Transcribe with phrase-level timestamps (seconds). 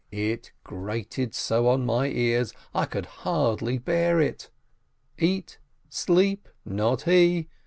[0.11, 2.53] It grated so on my ears!
[2.73, 4.49] I could hardly bear it.
[5.19, 5.59] Eat?
[5.89, 6.49] Sleep?
[6.65, 7.49] Not he